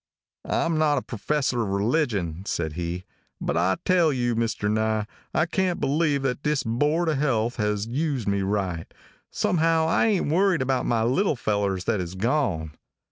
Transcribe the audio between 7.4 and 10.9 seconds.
has used me right. Somehow I ain't worried about